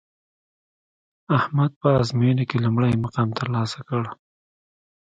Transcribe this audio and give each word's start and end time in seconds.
احمد 1.37 1.71
په 1.81 1.89
ازموینه 2.01 2.43
کې 2.49 2.57
لومړی 2.65 2.93
مقام 3.05 3.29
ترلاسه 3.39 3.79
کړ 3.87 4.01